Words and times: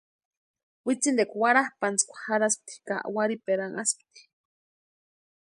Witsintekwa 0.85 1.37
warhapʼantsïkwa 1.41 2.19
jarhaspti 2.25 2.73
ka 2.87 2.95
warhiperanhaspti. 3.15 4.21